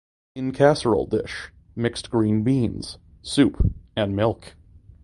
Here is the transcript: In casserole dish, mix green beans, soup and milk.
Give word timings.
In 0.33 0.51
casserole 0.51 1.05
dish, 1.05 1.53
mix 1.75 2.01
green 2.01 2.41
beans, 2.41 2.97
soup 3.21 3.71
and 3.95 4.15
milk. 4.15 4.55